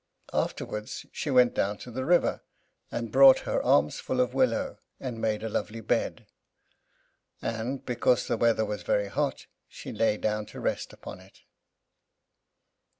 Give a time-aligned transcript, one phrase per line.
[0.33, 2.41] Afterwards she went down to the river
[2.89, 6.25] and brought her arms full of willow, and made a lovely bed;
[7.39, 11.41] and, because the weather was very hot, she lay down to rest upon it.